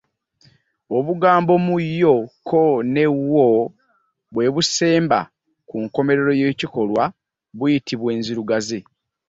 Obugambo 0.97 1.53
mu 1.65 1.75
yo 2.01 2.15
ko 2.47 2.61
ne 2.93 3.05
wo 3.29 3.47
bwe 4.33 4.45
busemba 4.53 5.19
ku 5.67 5.75
nkomerero 5.83 6.31
y’ekikolwa 6.41 7.03
buyitibwa 7.57 8.09
enzirugaze. 8.17 8.79